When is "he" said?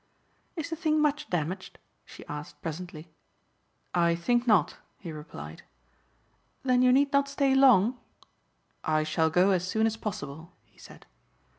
4.97-5.11, 10.63-10.79